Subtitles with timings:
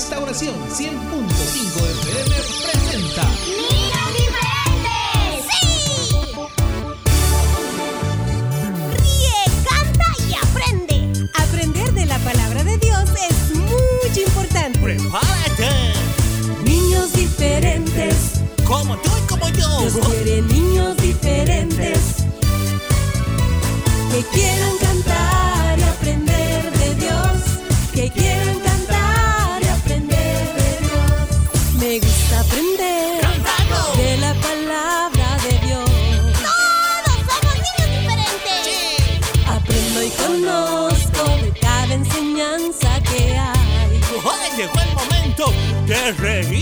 [0.00, 5.44] Restauración 100.5 FM presenta ¡Niños diferentes!
[5.50, 5.66] ¡Sí!
[8.96, 11.28] Ríe, canta y aprende.
[11.34, 14.78] Aprender de la palabra de Dios es muy importante.
[14.78, 15.68] ¡Prepárate!
[16.64, 19.80] Niños diferentes, Como tú y como yo.
[19.80, 21.98] Dios quiere niños diferentes
[24.10, 24.89] que quieran cantar
[46.10, 46.59] de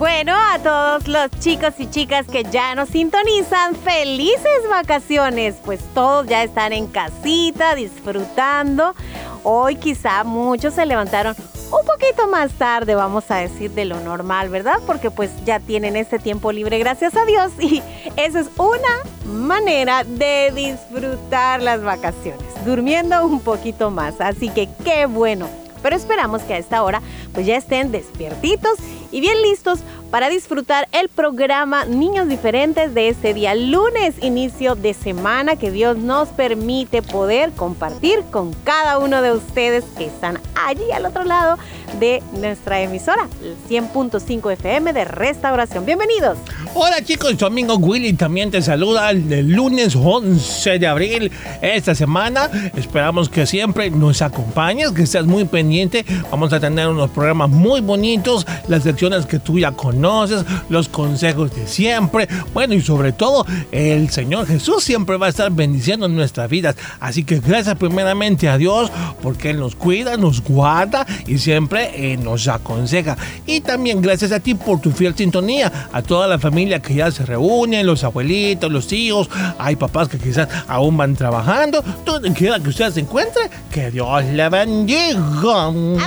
[0.00, 5.56] Bueno, a todos los chicos y chicas que ya nos sintonizan, felices vacaciones.
[5.62, 8.94] Pues todos ya están en casita disfrutando.
[9.42, 14.48] Hoy quizá muchos se levantaron un poquito más tarde, vamos a decir, de lo normal,
[14.48, 14.78] ¿verdad?
[14.86, 17.52] Porque pues ya tienen este tiempo libre, gracias a Dios.
[17.60, 17.82] Y
[18.16, 24.18] eso es una manera de disfrutar las vacaciones, durmiendo un poquito más.
[24.22, 25.46] Así que qué bueno.
[25.82, 27.02] Pero esperamos que a esta hora
[27.34, 28.78] pues ya estén despiertitos
[29.12, 34.92] y bien listos para disfrutar el programa Niños Diferentes de este día lunes, inicio de
[34.92, 40.90] semana que Dios nos permite poder compartir con cada uno de ustedes que están allí
[40.92, 41.58] al otro lado
[41.98, 45.86] de nuestra emisora, el 100.5 FM de Restauración.
[45.86, 46.38] Bienvenidos.
[46.74, 51.32] Hola chicos, tu amigo Willy también te saluda el lunes 11 de abril
[51.62, 52.50] esta semana.
[52.76, 56.04] Esperamos que siempre nos acompañes, que estés muy pendiente.
[56.30, 61.66] Vamos a tener unos programas muy bonitos, las que tú ya conoces, los consejos de
[61.66, 62.28] siempre.
[62.52, 66.76] Bueno, y sobre todo, el Señor Jesús siempre va a estar bendiciendo nuestras vidas.
[67.00, 72.18] Así que gracias primeramente a Dios porque Él nos cuida, nos guarda y siempre eh,
[72.18, 73.16] nos aconseja.
[73.46, 77.10] Y también gracias a ti por tu fiel sintonía, a toda la familia que ya
[77.10, 81.82] se reúne, los abuelitos, los hijos, hay papás que quizás aún van trabajando.
[82.04, 85.68] Donde quiera que usted se encuentre, que Dios le bendiga.
[85.68, 86.00] Amén.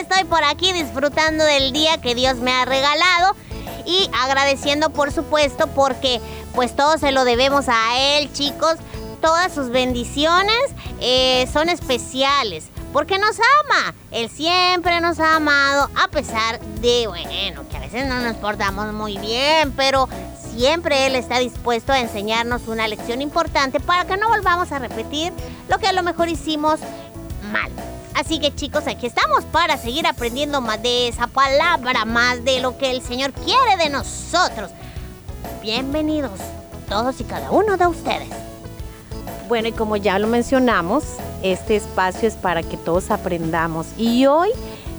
[0.03, 3.37] estoy por aquí disfrutando del día que Dios me ha regalado
[3.87, 6.21] y agradeciendo por supuesto porque
[6.55, 8.75] pues todo se lo debemos a Él, chicos.
[9.21, 10.57] Todas sus bendiciones
[11.01, 13.95] eh, son especiales porque nos ama.
[14.11, 18.93] Él siempre nos ha amado a pesar de, bueno, que a veces no nos portamos
[18.93, 20.09] muy bien, pero
[20.57, 25.33] siempre Él está dispuesto a enseñarnos una lección importante para que no volvamos a repetir
[25.69, 26.81] lo que a lo mejor hicimos
[27.53, 27.71] mal.
[28.15, 32.77] Así que chicos, aquí estamos para seguir aprendiendo más de esa palabra, más de lo
[32.77, 34.71] que el Señor quiere de nosotros.
[35.63, 36.39] Bienvenidos
[36.89, 38.29] todos y cada uno de ustedes.
[39.49, 41.05] Bueno, y como ya lo mencionamos,
[41.43, 43.87] este espacio es para que todos aprendamos.
[43.97, 44.51] Y hoy,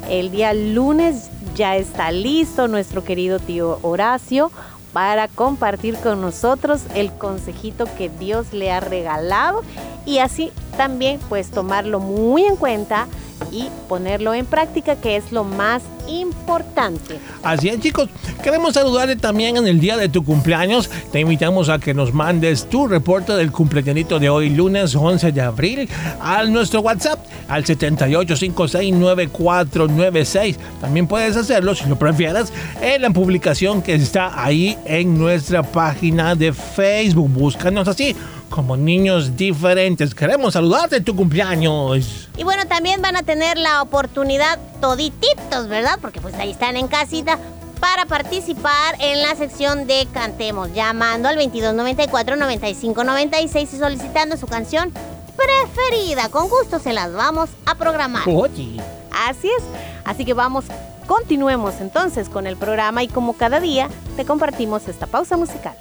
[0.09, 4.51] el día lunes, ya está listo nuestro querido tío Horacio
[4.93, 9.63] para compartir con nosotros el consejito que Dios le ha regalado
[10.05, 13.07] y así también pues tomarlo muy en cuenta
[13.51, 17.19] y ponerlo en práctica que es lo más importante.
[17.43, 18.09] Así es, chicos.
[18.43, 20.89] Queremos saludarte también en el día de tu cumpleaños.
[21.11, 25.41] Te invitamos a que nos mandes tu reporte del cumpleañito de hoy, lunes 11 de
[25.41, 25.87] abril,
[26.19, 30.57] a nuestro WhatsApp, al 78569496.
[30.81, 32.51] También puedes hacerlo, si lo prefieres,
[32.81, 37.29] en la publicación que está ahí en nuestra página de Facebook.
[37.29, 38.15] Búscanos así,
[38.53, 40.13] como niños diferentes.
[40.13, 42.29] Queremos saludarte en tu cumpleaños.
[42.37, 45.97] Y bueno, también van a tener la oportunidad todititos, ¿verdad?
[45.99, 47.39] Porque pues ahí están en casita
[47.79, 54.93] para participar en la sección de Cantemos, llamando al 2294-9596 y solicitando su canción
[55.35, 56.29] preferida.
[56.29, 58.29] Con gusto se las vamos a programar.
[58.29, 58.79] Oye.
[59.27, 59.63] Así es.
[60.05, 60.65] Así que vamos,
[61.07, 65.73] continuemos entonces con el programa y como cada día te compartimos esta pausa musical.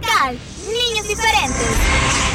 [0.00, 0.38] Musical.
[0.66, 2.29] Niños diferentes.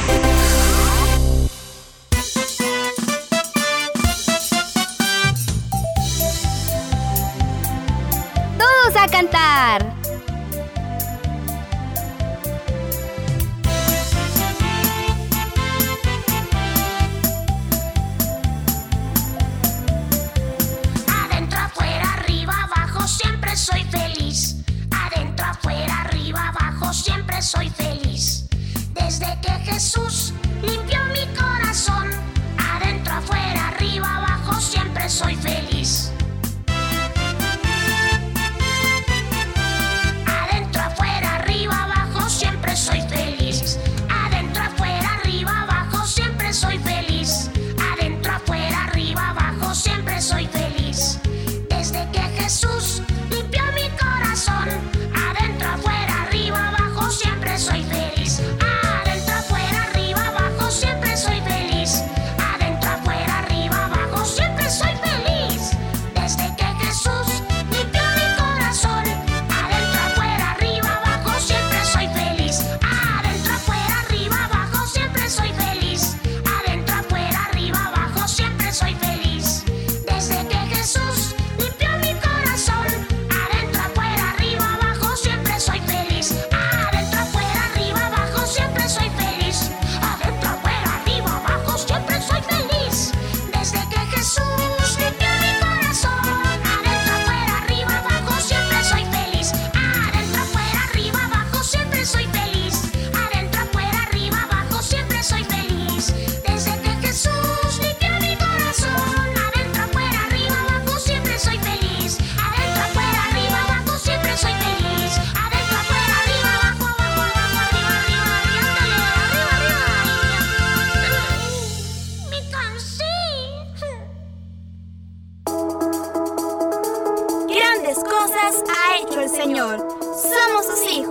[130.96, 131.02] Su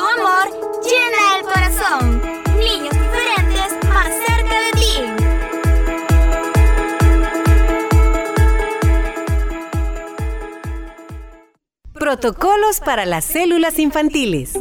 [0.00, 0.50] amor
[0.82, 2.20] llena el corazón.
[2.58, 5.00] Niños diferentes más cerca de ti.
[11.92, 14.54] Protocolos para las células infantiles.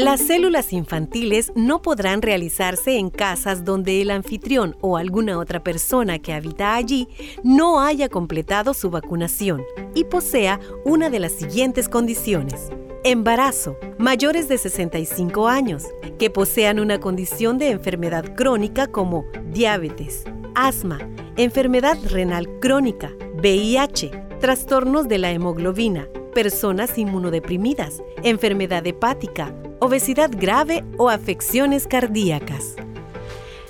[0.00, 6.18] Las células infantiles no podrán realizarse en casas donde el anfitrión o alguna otra persona
[6.18, 7.06] que habita allí
[7.44, 9.62] no haya completado su vacunación
[9.94, 12.70] y posea una de las siguientes condiciones.
[13.04, 15.84] Embarazo, mayores de 65 años,
[16.18, 20.24] que posean una condición de enfermedad crónica como diabetes,
[20.54, 20.98] asma,
[21.36, 31.08] enfermedad renal crónica, VIH, trastornos de la hemoglobina, personas inmunodeprimidas, enfermedad hepática, obesidad grave o
[31.10, 32.76] afecciones cardíacas.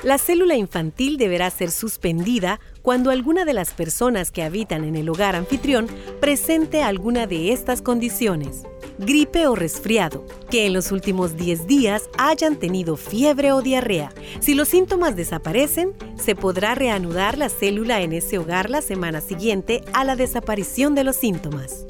[0.02, 5.08] La célula infantil deberá ser suspendida cuando alguna de las personas que habitan en el
[5.10, 5.88] hogar anfitrión
[6.20, 8.62] presente alguna de estas condiciones.
[8.98, 14.12] Gripe o resfriado, que en los últimos 10 días hayan tenido fiebre o diarrea.
[14.40, 19.82] Si los síntomas desaparecen, se podrá reanudar la célula en ese hogar la semana siguiente
[19.92, 21.86] a la desaparición de los síntomas.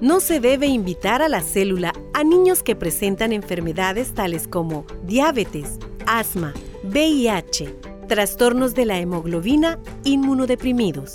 [0.00, 5.78] No se debe invitar a la célula a niños que presentan enfermedades tales como diabetes,
[6.06, 7.74] asma, VIH,
[8.06, 11.14] trastornos de la hemoglobina, inmunodeprimidos.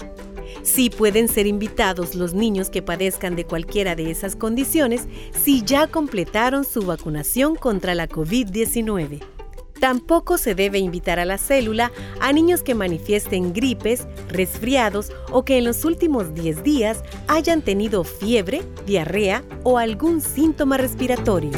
[0.64, 5.88] Sí pueden ser invitados los niños que padezcan de cualquiera de esas condiciones si ya
[5.88, 9.33] completaron su vacunación contra la COVID-19.
[9.80, 15.58] Tampoco se debe invitar a la célula a niños que manifiesten gripes, resfriados o que
[15.58, 21.52] en los últimos 10 días hayan tenido fiebre, diarrea o algún síntoma respiratorio.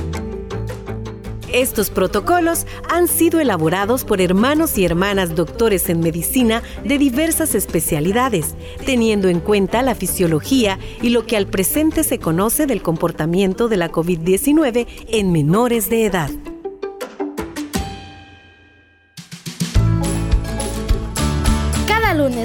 [1.55, 8.55] Estos protocolos han sido elaborados por hermanos y hermanas doctores en medicina de diversas especialidades,
[8.85, 13.77] teniendo en cuenta la fisiología y lo que al presente se conoce del comportamiento de
[13.77, 16.29] la COVID-19 en menores de edad.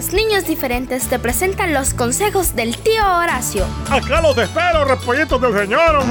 [0.09, 3.66] Niños Diferentes te presentan los consejos del tío Horacio.
[3.90, 6.02] Acá los espero, repollitos del señor.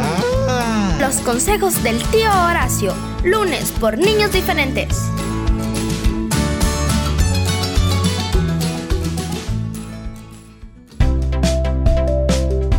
[0.48, 0.96] Ah.
[1.02, 2.94] Los consejos del tío Horacio,
[3.24, 4.96] lunes por Niños Diferentes.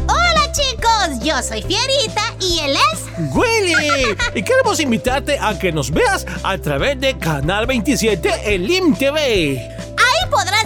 [0.06, 3.00] Hola chicos, yo soy Fierita y él es...
[3.34, 4.16] Willy.
[4.34, 9.79] Y queremos invitarte a que nos veas a través de Canal 27 Elim TV.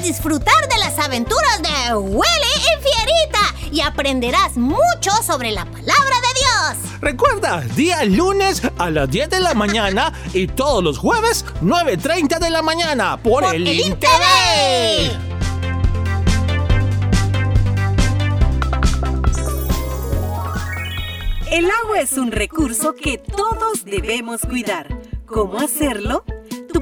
[0.04, 2.20] Disfrutar de las aventuras de Willy
[2.58, 7.00] y Fierita y aprenderás mucho sobre la palabra de Dios.
[7.00, 12.50] Recuerda, día lunes a las 10 de la mañana y todos los jueves 9.30 de
[12.50, 14.10] la mañana por, Por el el LIM TV.
[14.10, 15.18] TV.
[21.50, 24.86] El agua es un recurso que todos debemos cuidar.
[25.24, 26.24] ¿Cómo hacerlo?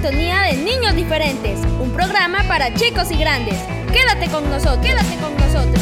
[0.00, 3.58] Sintonía de Niños Diferentes, un programa para chicos y grandes.
[3.92, 5.78] Quédate con nosotros, quédate con nosotros.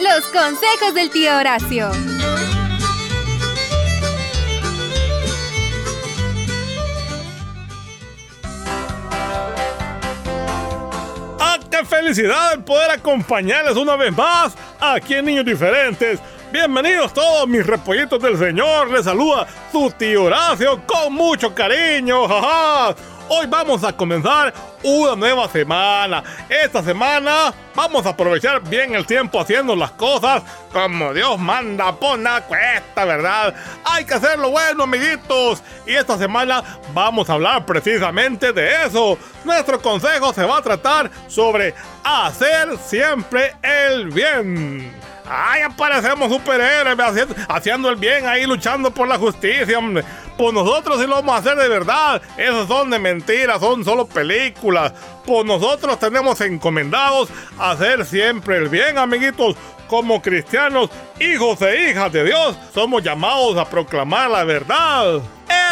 [0.00, 1.90] Los consejos del tío Horacio.
[11.40, 16.20] ¡Ah, qué felicidad el poder acompañarles una vez más aquí en Niños Diferentes!
[16.50, 18.90] Bienvenidos todos mis repollitos del Señor.
[18.90, 22.26] Les saluda su tío Horacio con mucho cariño.
[22.26, 22.94] ¡Jaja!
[23.28, 26.24] Hoy vamos a comenzar una nueva semana.
[26.48, 31.94] Esta semana vamos a aprovechar bien el tiempo haciendo las cosas como Dios manda.
[31.94, 33.54] Por nada cuesta, ¿verdad?
[33.84, 35.62] Hay que hacerlo bueno, amiguitos.
[35.86, 36.64] Y esta semana
[36.94, 39.18] vamos a hablar precisamente de eso.
[39.44, 44.98] Nuestro consejo se va a tratar sobre hacer siempre el bien.
[45.30, 50.02] Ay, aparecemos superhéroes haciendo, el bien ahí, luchando por la justicia, hombre.
[50.38, 52.22] Pues nosotros sí lo vamos a hacer de verdad.
[52.36, 54.92] Esos son de mentiras, son solo películas.
[55.26, 59.56] Pues nosotros tenemos encomendados hacer siempre el bien, amiguitos.
[59.88, 65.20] Como cristianos, hijos e hijas de Dios, somos llamados a proclamar la verdad.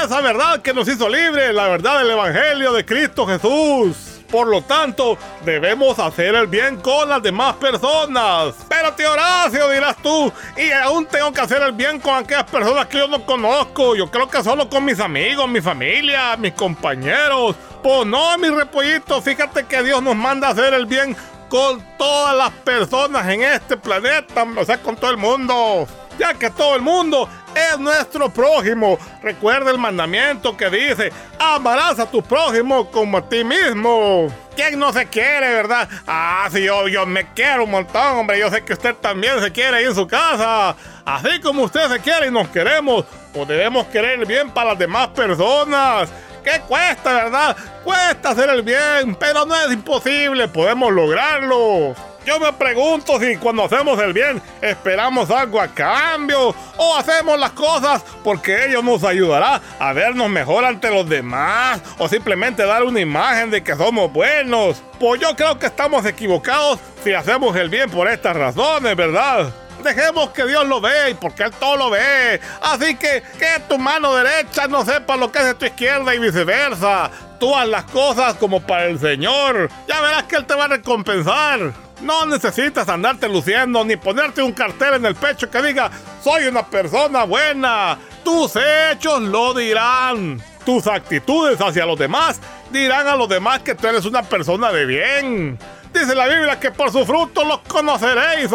[0.05, 4.16] Esa verdad que nos hizo libres, la verdad del Evangelio de Cristo Jesús.
[4.31, 8.55] Por lo tanto, debemos hacer el bien con las demás personas.
[8.69, 12.87] Pero tío Horacio, dirás tú, y aún tengo que hacer el bien con aquellas personas
[12.87, 13.95] que yo no conozco.
[13.95, 17.57] Yo creo que solo con mis amigos, mi familia, mis compañeros.
[17.83, 21.17] Pues no, mi repollito, fíjate que Dios nos manda a hacer el bien
[21.49, 25.87] con todas las personas en este planeta, o sea, con todo el mundo.
[26.19, 27.29] Ya que todo el mundo
[27.77, 28.99] es nuestro prójimo.
[29.23, 34.29] Recuerda el mandamiento que dice, amarás a tu prójimo como a ti mismo.
[34.55, 35.89] ¿Quién no se quiere, verdad?
[36.07, 38.39] Ah, sí, yo, yo me quiero un montón, hombre.
[38.39, 40.75] Yo sé que usted también se quiere ir en su casa.
[41.05, 45.09] Así como usted se quiere y nos queremos, pues debemos querer bien para las demás
[45.09, 46.09] personas.
[46.43, 47.57] ¿Qué cuesta, verdad?
[47.85, 51.95] Cuesta hacer el bien, pero no es imposible, podemos lograrlo.
[52.27, 57.53] Yo me pregunto si cuando hacemos el bien esperamos algo a cambio o hacemos las
[57.53, 62.99] cosas porque ello nos ayudará a vernos mejor ante los demás o simplemente dar una
[62.99, 64.83] imagen de que somos buenos.
[64.99, 69.55] Pues yo creo que estamos equivocados si hacemos el bien por estas razones, ¿verdad?
[69.85, 72.41] Dejemos que Dios lo vea y porque Él todo lo ve.
[72.61, 76.19] Así que que tu mano derecha no sepa lo que es de tu izquierda y
[76.19, 77.09] viceversa.
[77.39, 79.71] Tú haz las cosas como para el Señor.
[79.87, 81.86] Ya verás que Él te va a recompensar.
[82.01, 85.91] No necesitas andarte luciendo ni ponerte un cartel en el pecho que diga
[86.23, 87.99] soy una persona buena.
[88.25, 90.43] Tus hechos lo dirán.
[90.65, 94.85] Tus actitudes hacia los demás dirán a los demás que tú eres una persona de
[94.85, 95.59] bien.
[95.93, 98.51] Dice la Biblia que por sus frutos los conoceréis.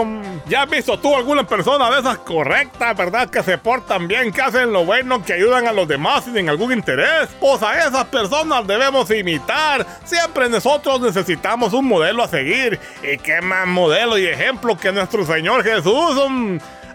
[0.47, 3.29] ¿Ya has visto tú alguna persona de esas correctas, verdad?
[3.29, 6.71] Que se portan bien, que hacen lo bueno, que ayudan a los demás sin ningún
[6.71, 7.29] interés.
[7.39, 9.85] Pues a esas personas debemos imitar.
[10.03, 12.79] Siempre nosotros necesitamos un modelo a seguir.
[13.01, 16.19] ¿Y qué más modelo y ejemplo que nuestro Señor Jesús?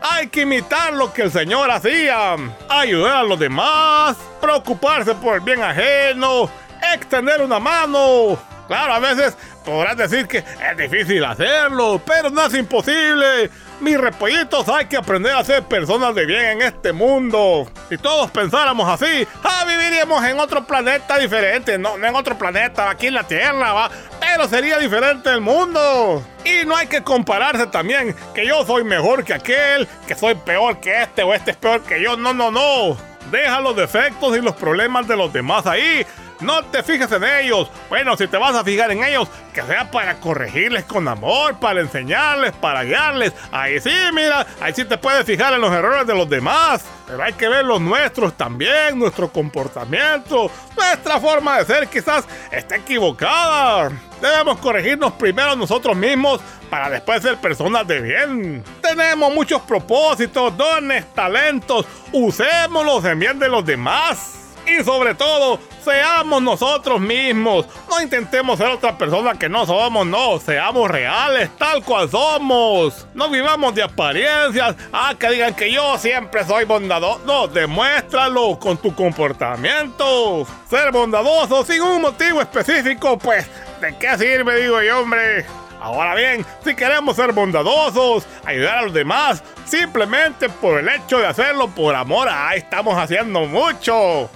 [0.02, 2.36] Hay que imitar lo que el Señor hacía.
[2.68, 4.16] Ayudar a los demás.
[4.40, 6.48] Preocuparse por el bien ajeno.
[6.94, 8.38] Extender una mano.
[8.66, 9.36] Claro, a veces
[9.66, 13.50] podrás decir que es difícil hacerlo, pero no es imposible.
[13.80, 17.70] Mis repollitos, hay que aprender a ser personas de bien en este mundo.
[17.90, 21.76] Si todos pensáramos así, ah, viviríamos en otro planeta diferente.
[21.76, 23.90] No, no en otro planeta, aquí en la Tierra, va.
[24.18, 26.24] Pero sería diferente el mundo.
[26.44, 30.80] Y no hay que compararse también, que yo soy mejor que aquel, que soy peor
[30.80, 32.16] que este o este es peor que yo.
[32.16, 32.96] No, no, no.
[33.30, 36.06] Deja los defectos y los problemas de los demás ahí.
[36.40, 37.70] No te fijes en ellos.
[37.88, 41.80] Bueno, si te vas a fijar en ellos, que sea para corregirles con amor, para
[41.80, 43.32] enseñarles, para guiarles.
[43.50, 46.84] Ahí sí, mira, ahí sí te puedes fijar en los errores de los demás.
[47.06, 52.76] Pero hay que ver los nuestros también, nuestro comportamiento, nuestra forma de ser quizás está
[52.76, 53.92] equivocada.
[54.20, 58.64] Debemos corregirnos primero nosotros mismos para después ser personas de bien.
[58.82, 61.86] Tenemos muchos propósitos, dones, talentos.
[62.12, 64.54] Usémoslos en bien de los demás.
[64.66, 67.66] Y sobre todo, seamos nosotros mismos.
[67.88, 70.38] No intentemos ser otra persona que no somos, no.
[70.38, 73.06] Seamos reales, tal cual somos.
[73.14, 74.74] No vivamos de apariencias.
[74.92, 77.20] Ah, que digan que yo siempre soy bondadoso.
[77.24, 80.46] No, demuéstralo con tu comportamiento.
[80.68, 83.46] Ser bondadoso sin un motivo específico, pues,
[83.80, 85.46] ¿de qué sirve, digo yo, hombre?
[85.80, 91.26] Ahora bien, si queremos ser bondadosos, ayudar a los demás, simplemente por el hecho de
[91.26, 94.28] hacerlo por amor, ahí estamos haciendo mucho.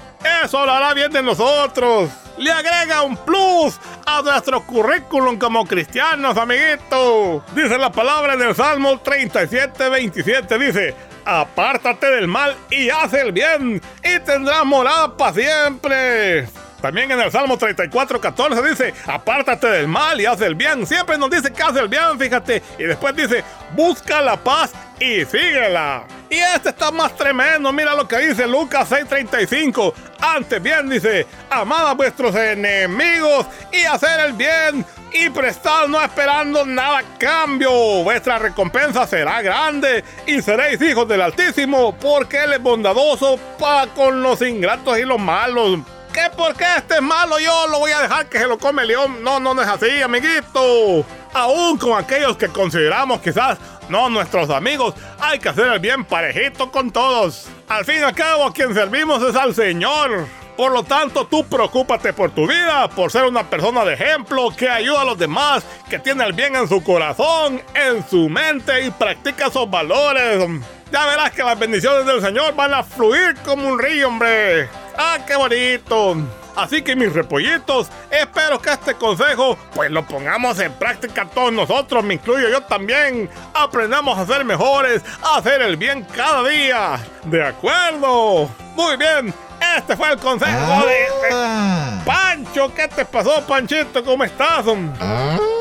[0.44, 2.10] Eso hablará bien de nosotros.
[2.36, 7.44] Le agrega un plus a nuestro currículum como cristianos, amiguito.
[7.54, 10.58] Dice la palabra en el Salmo 37, 27.
[10.58, 16.48] Dice, apártate del mal y haz el bien y tendrás morada para siempre.
[16.80, 20.86] También en el Salmo 34, 14 dice, apártate del mal y haz el bien.
[20.86, 22.62] Siempre nos dice que haz el bien, fíjate.
[22.78, 26.04] Y después dice, busca la paz y síguela.
[26.28, 27.72] Y este está más tremendo.
[27.72, 29.92] Mira lo que dice Lucas 6:35.
[30.20, 36.64] Antes bien dice, amad a vuestros enemigos y hacer el bien y prestad no esperando
[36.64, 37.70] nada cambio.
[38.02, 44.22] Vuestra recompensa será grande y seréis hijos del Altísimo porque Él es bondadoso para con
[44.22, 45.80] los ingratos y los malos.
[46.12, 48.88] ¿Qué porque este es malo yo lo voy a dejar que se lo come el
[48.88, 49.22] león?
[49.22, 51.04] No, no, no es así, amiguito.
[51.32, 56.70] Aún con aquellos que consideramos quizás no nuestros amigos, hay que hacer el bien parejito
[56.72, 57.48] con todos.
[57.68, 60.26] Al fin y al cabo, a quien servimos es al Señor.
[60.56, 64.68] Por lo tanto, tú preocúpate por tu vida, por ser una persona de ejemplo que
[64.68, 68.90] ayuda a los demás, que tiene el bien en su corazón, en su mente y
[68.90, 70.44] practica esos valores.
[70.92, 74.68] Ya verás que las bendiciones del Señor van a fluir como un río, hombre.
[74.96, 76.16] ¡Ah, qué bonito!
[76.56, 82.04] Así que mis repollitos, espero que este consejo pues lo pongamos en práctica todos nosotros,
[82.04, 83.30] me incluyo yo también.
[83.54, 86.98] Aprendamos a ser mejores, a hacer el bien cada día.
[87.24, 88.50] ¿De acuerdo?
[88.74, 89.32] Muy bien,
[89.78, 92.72] este fue el consejo de, de- Pancho.
[92.74, 94.02] ¿Qué te pasó, Panchito?
[94.04, 94.64] ¿Cómo estás?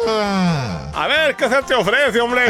[0.07, 2.45] A ver, ¿qué se te ofrece, hombre?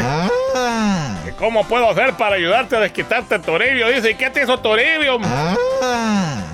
[1.26, 3.88] ¿Que ¿Cómo puedo hacer para ayudarte a desquitarte Toribio?
[3.90, 5.20] Dice, ¿y qué te hizo Toribio?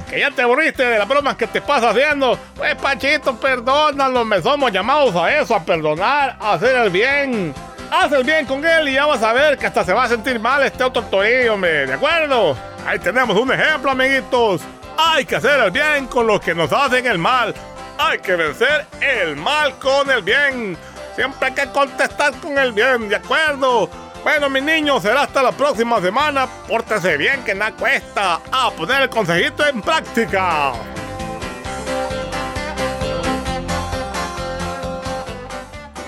[0.10, 2.38] Que ya te aburriste de las bromas que te pasas haciendo.
[2.56, 4.24] Pues, Panchito, perdónalo.
[4.26, 7.54] Me somos llamados a eso, a perdonar, a hacer el bien.
[7.92, 10.08] Haz el bien con él y ya vas a ver que hasta se va a
[10.10, 11.86] sentir mal este otro Toribio, hombre.
[11.86, 12.58] ¿De acuerdo?
[12.86, 14.62] Ahí tenemos un ejemplo, amiguitos.
[14.98, 17.54] Hay que hacer el bien con los que nos hacen el mal.
[17.98, 20.78] Hay que vencer el mal con el bien.
[21.16, 23.90] Siempre hay que contestar con el bien, ¿de acuerdo?
[24.24, 26.48] Bueno, mis niños, será hasta la próxima semana.
[26.68, 28.42] Pórtese bien, que nada cuesta.
[28.52, 30.74] A poner el consejito en práctica.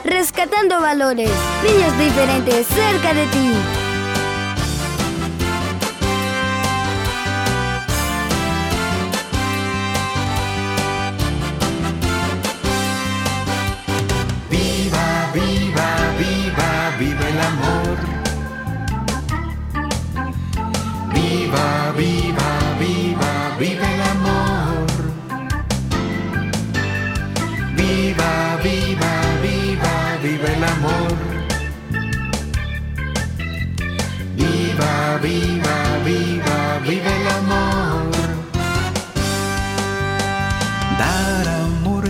[0.04, 1.30] Rescatando valores.
[1.64, 3.77] Niños diferentes cerca de ti.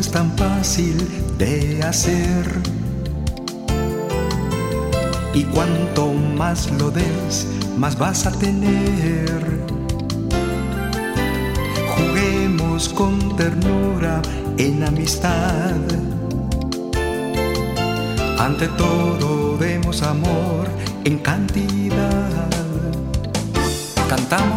[0.08, 0.96] Es tan fácil
[1.38, 2.46] de hacer.
[5.34, 7.46] Y cuanto más lo des,
[7.78, 9.60] más vas a tener.
[11.96, 14.22] Juguemos con ternura
[14.58, 15.76] en amistad.
[18.40, 20.70] Ante todo demos amor
[21.04, 22.50] en cantidad.
[24.08, 24.57] Cantamos.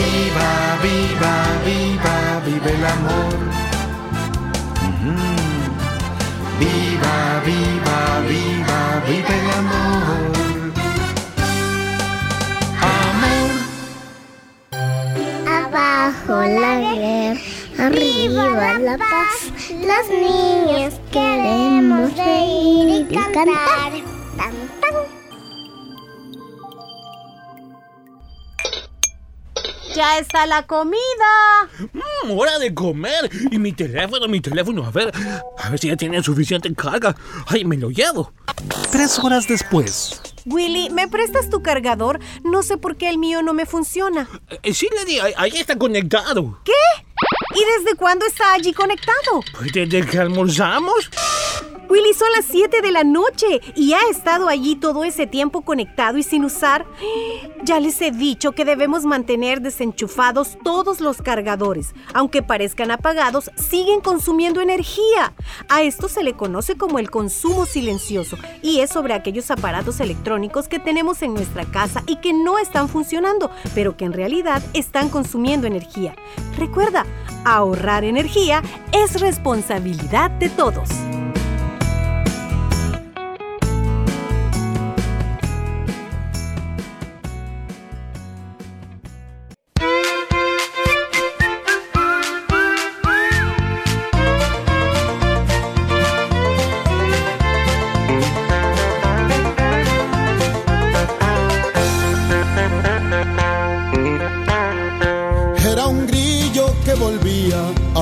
[0.00, 0.50] Viva,
[0.82, 1.34] viva,
[1.66, 3.38] viva, viva el amor.
[6.58, 7.98] Viva, viva,
[8.30, 10.72] viva, viva el amor.
[13.10, 13.50] Amor.
[15.60, 17.40] Abajo la guerra,
[17.78, 19.38] arriba la paz.
[19.86, 24.09] Las niñas queremos reír y cantar.
[29.94, 30.98] Ya está la comida.
[31.92, 33.30] Mm, hora de comer.
[33.50, 34.84] Y mi teléfono, mi teléfono.
[34.84, 35.12] A ver,
[35.58, 37.14] a ver si ya tiene suficiente carga.
[37.46, 38.32] Ay, me lo llevo.
[38.92, 40.20] Tres horas después.
[40.46, 42.20] Willy, ¿me prestas tu cargador?
[42.44, 44.28] No sé por qué el mío no me funciona.
[44.62, 46.60] Eh, sí, Lady, ahí, ahí está conectado.
[46.64, 46.72] ¿Qué?
[47.54, 49.42] ¿Y desde cuándo está allí conectado?
[49.58, 51.10] Pues desde que almorzamos.
[51.90, 56.18] Willy, son las 7 de la noche y ha estado allí todo ese tiempo conectado
[56.18, 56.86] y sin usar.
[57.64, 61.92] Ya les he dicho que debemos mantener desenchufados todos los cargadores.
[62.14, 65.32] Aunque parezcan apagados, siguen consumiendo energía.
[65.68, 70.68] A esto se le conoce como el consumo silencioso y es sobre aquellos aparatos electrónicos
[70.68, 75.08] que tenemos en nuestra casa y que no están funcionando, pero que en realidad están
[75.08, 76.14] consumiendo energía.
[76.56, 77.04] Recuerda,
[77.44, 80.88] ahorrar energía es responsabilidad de todos.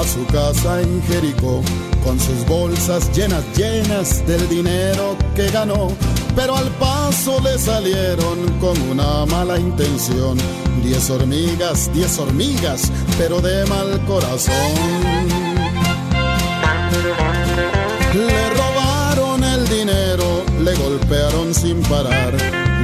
[0.08, 1.62] Su casa en Jericó
[2.02, 5.88] con sus bolsas llenas, llenas del dinero que ganó.
[6.34, 10.38] Pero al paso le salieron con una mala intención.
[10.82, 14.54] Diez hormigas, diez hormigas, pero de mal corazón.
[18.14, 22.32] Le robaron el dinero, le golpearon sin parar,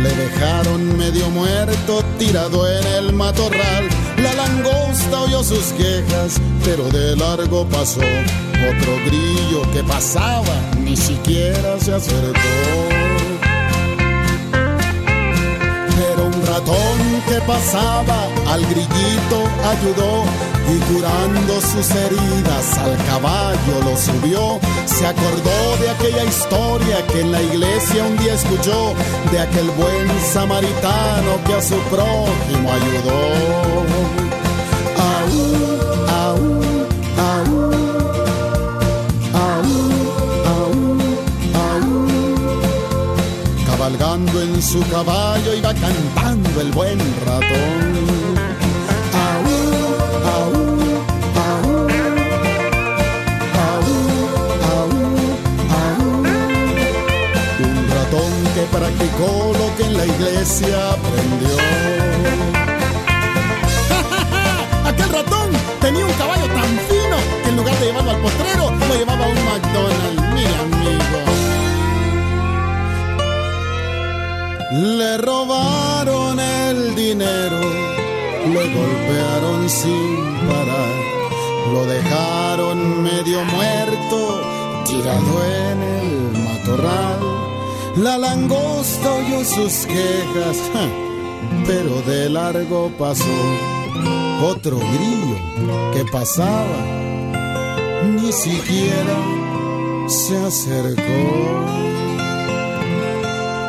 [0.02, 4.03] le dejaron medio muerto tirado en el matorral.
[4.24, 8.00] La langosta oyó sus quejas, pero de largo pasó.
[8.00, 13.03] Otro grillo que pasaba, ni siquiera se acercó.
[16.14, 20.22] Pero un ratón que pasaba al grillito ayudó
[20.70, 24.60] y curando sus heridas al caballo lo subió.
[24.86, 28.94] Se acordó de aquella historia que en la iglesia un día escuchó,
[29.32, 33.94] de aquel buen samaritano que a su prójimo ayudó.
[44.36, 47.94] En su caballo iba cantando el buen ratón.
[49.14, 49.54] Aú,
[50.34, 50.58] aú,
[51.38, 51.70] aú.
[57.60, 61.56] Un ratón que practicó lo que en la iglesia aprendió.
[64.84, 68.94] Aquel ratón tenía un caballo tan fino que en lugar de llevarlo al potrero, lo
[68.96, 70.34] llevaba a un McDonald's.
[70.34, 70.93] Mira, amigo.
[74.76, 80.16] Le robaron el dinero, le golpearon sin
[80.48, 84.40] parar, lo dejaron medio muerto,
[84.84, 87.20] tirado en el matorral.
[87.98, 90.88] La langosta oyó sus quejas, ja,
[91.64, 93.38] pero de largo pasó
[94.42, 96.80] otro grillo que pasaba,
[98.02, 102.03] ni siquiera se acercó.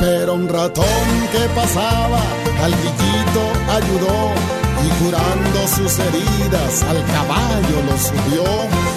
[0.05, 2.21] Pero un ratón que pasaba
[2.63, 3.41] al grillito
[3.73, 4.33] ayudó
[4.85, 8.45] y curando sus heridas al caballo lo subió.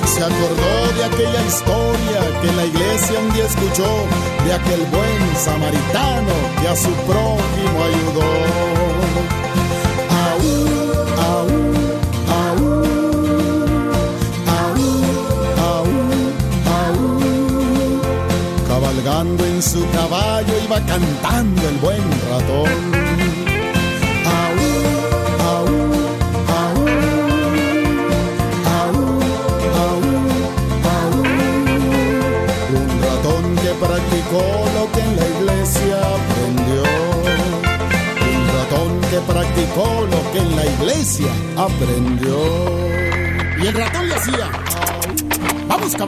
[0.05, 4.05] Se acordó de aquella historia que la iglesia un día escuchó,
[4.45, 8.88] de aquel buen samaritano que a su prójimo ayudó.
[19.11, 22.98] En su caballo iba cantando el buen ratón.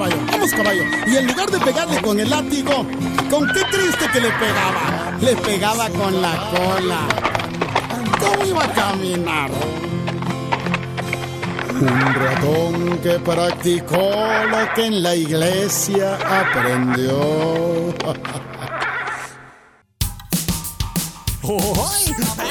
[0.09, 0.85] Vamos caballo.
[1.07, 2.87] Y en lugar de pegarle con el látigo,
[3.31, 5.19] ¿con qué triste que le pegaba?
[5.21, 7.09] Le pegaba con la cola.
[8.19, 9.51] ¿Cómo iba a caminar?
[11.81, 17.95] Un ratón que practicó lo que en la iglesia aprendió.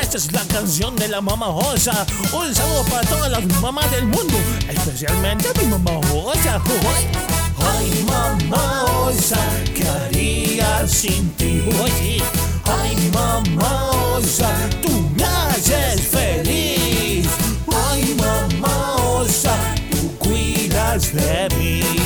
[0.02, 2.06] Esta es la canción de la mamá Josa.
[2.34, 4.36] Un saludo para todas las mamás del mundo,
[4.68, 6.60] especialmente mi mamá Josa.
[6.96, 7.29] ¡Ay!
[7.80, 8.86] Ay, mamá
[9.74, 11.64] ¿qué haría sin ti?
[11.82, 12.22] Oye,
[12.66, 17.28] ay, mamá Osa, tú me haces feliz.
[17.90, 19.56] Ay, mamá Osa,
[19.92, 21.99] tú cuidas de mí.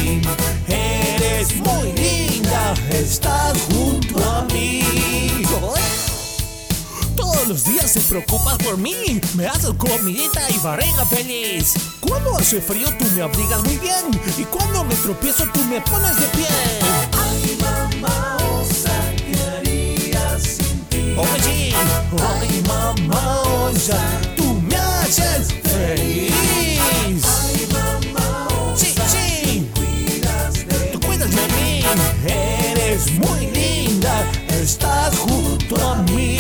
[7.54, 9.22] Los días te preocupas por mí.
[9.36, 11.74] Me haces comidita y barriga feliz.
[12.00, 14.06] Cuando hace frío tú me abrigas muy bien.
[14.40, 16.48] Y cuando me tropiezo tú me pones de pie.
[17.12, 21.16] Ay, mamá, osa, ¿qué haría sin ti?
[21.16, 21.74] Oye,
[22.40, 24.00] ay, mamá, osa,
[24.36, 26.34] tú me haces feliz.
[26.82, 29.70] Ay, mamá, sí, sí.
[30.92, 31.84] Tú cuidas de mí.
[32.26, 34.26] Eres muy linda.
[34.50, 36.40] Estás junto a mí.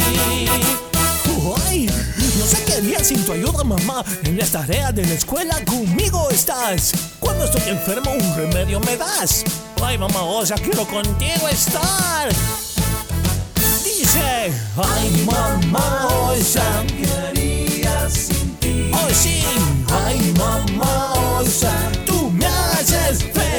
[2.44, 4.04] Ay, no sé qué haría sin tu ayuda, mamá.
[4.26, 6.92] En las tareas de la escuela conmigo estás.
[7.20, 9.46] Cuando estoy enfermo, un remedio me das.
[9.82, 12.30] Ay, mamá, osa, quiero contigo estar.
[13.86, 16.34] Dice, ay, mamá,
[16.88, 18.92] ¿qué haría sin ti?
[18.94, 19.42] Oh, sí,
[20.06, 21.72] ay, mamá, osa,
[22.06, 23.53] tú me haces feliz.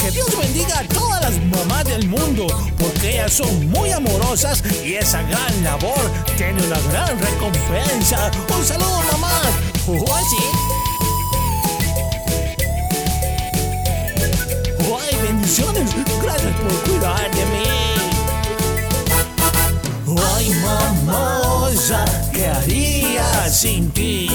[0.00, 2.46] Que Dios bendiga a todas las mamás del mundo,
[2.78, 6.00] porque ellas son muy amorosas y esa gran labor
[6.38, 8.30] tiene una gran recompensa.
[8.56, 9.42] Un saludo, mamá.
[9.88, 10.42] Oh, sí.
[14.80, 15.97] ¡Ay, bendiciones!
[23.50, 24.28] Sin ti?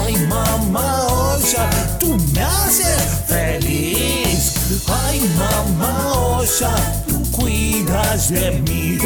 [0.00, 1.68] ¡Ay, mamá osa!
[2.00, 4.54] ¡Tú me haces feliz!
[4.86, 6.74] ¡Ay, mamá osa!
[7.06, 8.98] ¡Tú cuidas de mí!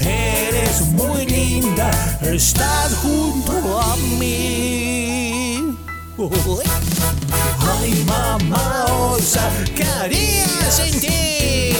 [0.00, 1.90] ¡Ay, eres muy linda!
[2.20, 5.76] ¡Estás junto a mí!
[7.60, 11.72] Ay, mamá osa, ¿qué haría sin ti?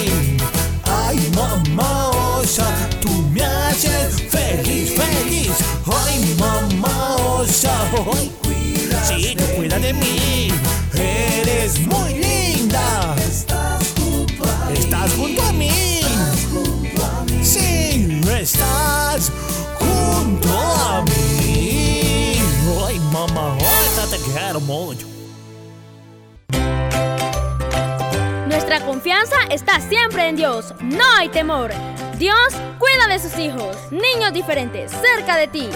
[0.85, 2.67] Ay, mamá osa,
[3.01, 5.53] tú me haces feliz, feliz.
[5.87, 7.73] Ay, mamá osa,
[8.13, 8.33] ay,
[9.05, 10.49] sí, tú cuida de mí.
[10.95, 13.15] Eres muy linda.
[13.17, 15.69] Estás junto a mí.
[16.01, 17.45] Estás junto a mí.
[17.45, 19.33] Sí, estás
[19.79, 22.41] junto a mí.
[22.87, 25.07] Ay, mamá osa, te quiero mucho.
[28.47, 30.75] Nuestra confianza está siempre en Dios.
[30.81, 31.73] No hay temor.
[32.19, 32.37] Dios
[32.81, 35.69] cuida de sus hijos, niños diferentes, cerca de ti.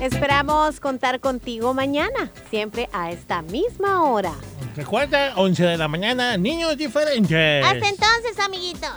[0.00, 4.32] Esperamos contar contigo mañana, siempre a esta misma hora.
[4.76, 7.64] Recuerda, 11 de la mañana, niños diferentes.
[7.64, 8.90] Hasta entonces, amiguitos.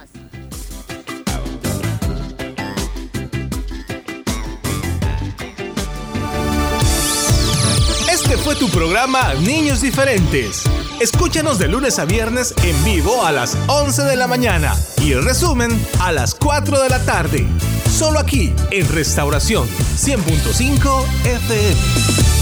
[8.12, 10.66] Este fue tu programa Niños Diferentes.
[11.00, 15.24] Escúchanos de lunes a viernes en vivo a las 11 de la mañana y el
[15.24, 17.46] resumen a las 4 de la tarde.
[17.88, 22.37] Solo aquí en Restauración 100.5 FM.